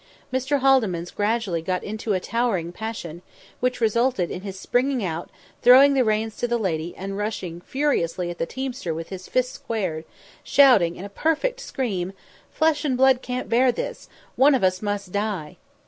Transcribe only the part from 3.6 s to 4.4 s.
resulted